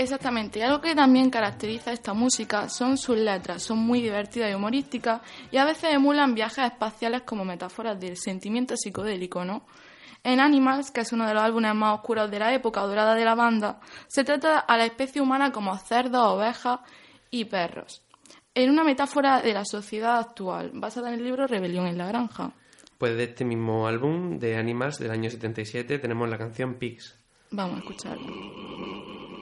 Exactamente, 0.00 0.58
y 0.58 0.62
algo 0.62 0.80
que 0.80 0.94
también 0.94 1.28
caracteriza 1.28 1.92
esta 1.92 2.14
música 2.14 2.70
son 2.70 2.96
sus 2.96 3.18
letras, 3.18 3.62
son 3.62 3.80
muy 3.80 4.00
divertidas 4.00 4.50
y 4.50 4.54
humorísticas 4.54 5.20
y 5.52 5.58
a 5.58 5.66
veces 5.66 5.92
emulan 5.92 6.34
viajes 6.34 6.64
espaciales 6.64 7.20
como 7.20 7.44
metáforas 7.44 8.00
del 8.00 8.16
sentimiento 8.16 8.78
psicodélico, 8.78 9.44
¿no? 9.44 9.66
En 10.24 10.40
Animals, 10.40 10.90
que 10.90 11.02
es 11.02 11.12
uno 11.12 11.26
de 11.26 11.34
los 11.34 11.42
álbumes 11.42 11.74
más 11.74 11.98
oscuros 11.98 12.30
de 12.30 12.38
la 12.38 12.54
época 12.54 12.80
dorada 12.80 13.14
de 13.14 13.26
la 13.26 13.34
banda, 13.34 13.78
se 14.08 14.24
trata 14.24 14.60
a 14.60 14.78
la 14.78 14.86
especie 14.86 15.20
humana 15.20 15.52
como 15.52 15.76
cerdos, 15.76 16.28
ovejas 16.28 16.80
y 17.30 17.44
perros, 17.44 18.02
en 18.54 18.70
una 18.70 18.84
metáfora 18.84 19.42
de 19.42 19.52
la 19.52 19.66
sociedad 19.66 20.18
actual, 20.18 20.70
basada 20.72 21.08
en 21.08 21.18
el 21.18 21.24
libro 21.24 21.46
Rebelión 21.46 21.86
en 21.86 21.98
la 21.98 22.06
Granja. 22.06 22.52
Pues 22.96 23.18
de 23.18 23.24
este 23.24 23.44
mismo 23.44 23.86
álbum 23.86 24.38
de 24.38 24.56
Animals 24.56 24.98
del 24.98 25.10
año 25.10 25.28
77 25.28 25.98
tenemos 25.98 26.26
la 26.30 26.38
canción 26.38 26.76
Pigs. 26.76 27.18
Vamos 27.50 27.76
a 27.76 27.78
escucharlo. 27.80 29.39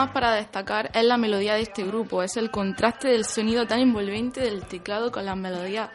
Más 0.00 0.12
para 0.12 0.32
destacar 0.32 0.90
es 0.94 1.04
la 1.04 1.18
melodía 1.18 1.56
de 1.56 1.60
este 1.60 1.84
grupo, 1.84 2.22
es 2.22 2.38
el 2.38 2.50
contraste 2.50 3.08
del 3.08 3.26
sonido 3.26 3.66
tan 3.66 3.80
envolvente 3.80 4.40
del 4.40 4.64
teclado 4.64 5.12
con 5.12 5.26
las 5.26 5.36
melodías 5.36 5.90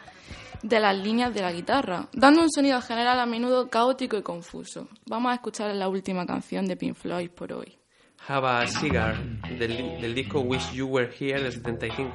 de 0.62 0.78
las 0.78 0.96
líneas 0.96 1.34
de 1.34 1.40
la 1.42 1.50
guitarra, 1.50 2.06
dando 2.12 2.42
un 2.42 2.50
sonido 2.52 2.80
general 2.80 3.18
a 3.18 3.26
menudo 3.26 3.68
caótico 3.68 4.16
y 4.16 4.22
confuso. 4.22 4.86
Vamos 5.06 5.32
a 5.32 5.34
escuchar 5.34 5.74
la 5.74 5.88
última 5.88 6.24
canción 6.24 6.66
de 6.66 6.76
Pink 6.76 6.94
Floyd 6.94 7.30
por 7.30 7.52
hoy. 7.52 7.76
Have 8.28 8.46
a 8.46 8.68
Cigar 8.68 9.16
del, 9.58 10.00
del 10.00 10.14
disco 10.14 10.38
Wish 10.38 10.72
You 10.72 10.86
Were 10.86 11.10
Here 11.18 11.42
del 11.42 11.52
75. 11.52 12.14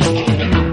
Thank 0.00 0.67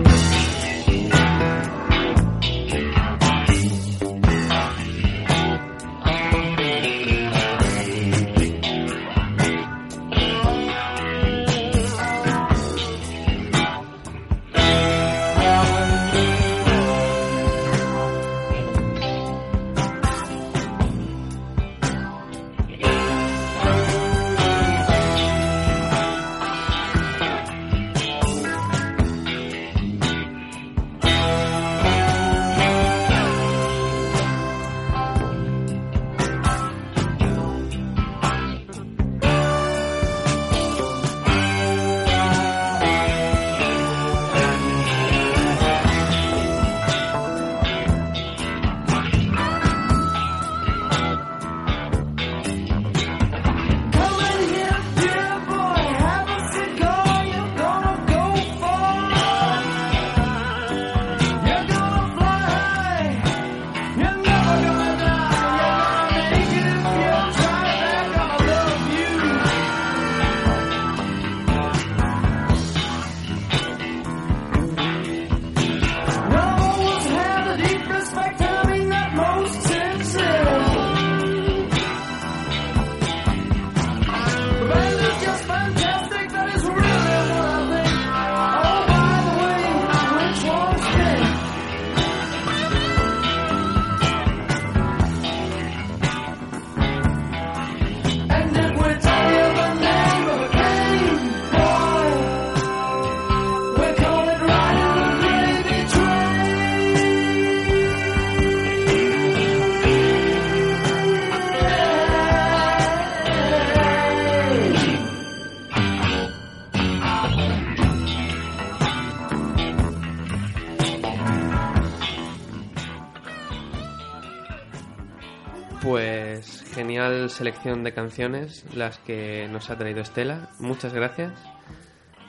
selección 127.35 127.83
de 127.83 127.93
canciones 127.93 128.65
las 128.73 128.97
que 128.99 129.47
nos 129.49 129.69
ha 129.69 129.77
traído 129.77 130.01
Estela. 130.01 130.49
Muchas 130.59 130.93
gracias 130.93 131.33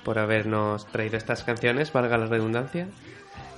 por 0.05 0.19
habernos 0.19 0.87
traído 0.87 1.17
estas 1.17 1.45
canciones, 1.45 1.93
valga 1.93 2.19
la 2.19 2.27
redundancia. 2.27 2.89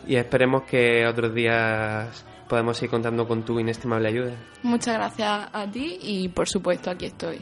Y 0.06 0.16
esperemos 0.16 0.62
que 0.62 1.06
otros 1.06 1.34
días 1.34 2.24
podamos 2.48 2.82
ir 2.82 2.90
contando 2.90 3.26
con 3.26 3.44
tu 3.44 3.58
inestimable 3.58 4.08
ayuda. 4.08 4.32
Muchas 4.62 4.94
gracias 4.94 5.48
a 5.52 5.70
ti 5.70 5.98
y 6.02 6.28
por 6.28 6.48
supuesto 6.48 6.90
aquí 6.90 7.06
estoy. 7.06 7.40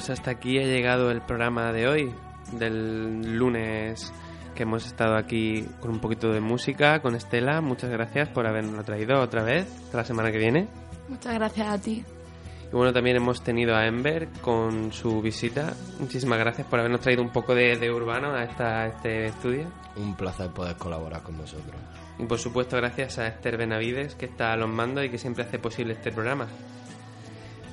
Pues 0.00 0.08
hasta 0.08 0.30
aquí 0.30 0.58
ha 0.58 0.62
llegado 0.62 1.10
el 1.10 1.20
programa 1.20 1.74
de 1.74 1.86
hoy, 1.86 2.14
del 2.52 3.36
lunes 3.36 4.10
que 4.54 4.62
hemos 4.62 4.86
estado 4.86 5.14
aquí 5.14 5.66
con 5.78 5.90
un 5.90 6.00
poquito 6.00 6.32
de 6.32 6.40
música, 6.40 7.02
con 7.02 7.14
Estela. 7.14 7.60
Muchas 7.60 7.90
gracias 7.90 8.30
por 8.30 8.46
habernos 8.46 8.82
traído 8.86 9.20
otra 9.20 9.42
vez, 9.42 9.66
hasta 9.84 9.98
la 9.98 10.04
semana 10.06 10.32
que 10.32 10.38
viene. 10.38 10.68
Muchas 11.06 11.34
gracias 11.34 11.68
a 11.68 11.78
ti. 11.78 12.02
Y 12.72 12.74
bueno, 12.74 12.94
también 12.94 13.16
hemos 13.16 13.44
tenido 13.44 13.76
a 13.76 13.86
Ember 13.86 14.28
con 14.40 14.90
su 14.90 15.20
visita. 15.20 15.74
Muchísimas 15.98 16.38
gracias 16.38 16.66
por 16.66 16.78
habernos 16.78 17.02
traído 17.02 17.22
un 17.22 17.30
poco 17.30 17.54
de, 17.54 17.76
de 17.76 17.92
urbano 17.92 18.32
a, 18.32 18.44
esta, 18.44 18.84
a 18.84 18.86
este 18.86 19.26
estudio. 19.26 19.66
Un 19.96 20.16
placer 20.16 20.48
poder 20.48 20.76
colaborar 20.76 21.22
con 21.22 21.36
vosotros. 21.36 21.76
Y 22.18 22.24
por 22.24 22.38
supuesto 22.38 22.78
gracias 22.78 23.18
a 23.18 23.26
Esther 23.26 23.58
Benavides, 23.58 24.14
que 24.14 24.24
está 24.24 24.54
a 24.54 24.56
los 24.56 24.70
mandos 24.70 25.04
y 25.04 25.10
que 25.10 25.18
siempre 25.18 25.44
hace 25.44 25.58
posible 25.58 25.92
este 25.92 26.10
programa. 26.10 26.46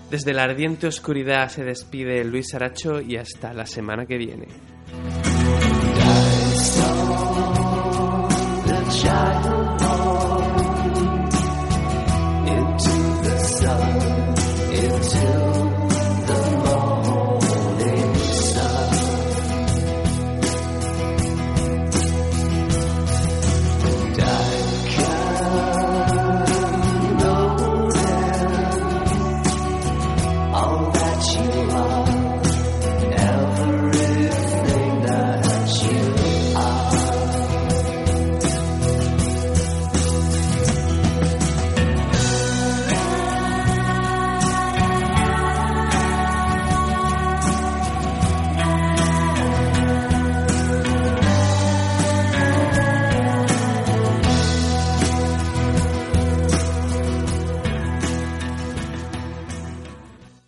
Desde 0.10 0.34
la 0.34 0.44
ardiente 0.44 0.88
oscuridad 0.88 1.50
se 1.50 1.66
despide 1.66 2.24
Luis 2.24 2.54
Aracho 2.54 3.02
y 3.02 3.18
hasta 3.18 3.54
la 3.54 3.66
semana 3.66 4.06
que 4.06 4.18
viene. 4.18 4.48